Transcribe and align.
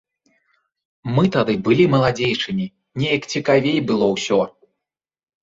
Мы 1.17 1.23
тады 1.35 1.53
былі 1.67 1.85
маладзейшымі, 1.95 2.65
неяк 3.03 3.23
цікавей 3.35 3.77
было 3.93 4.11
ўсё. 4.17 4.41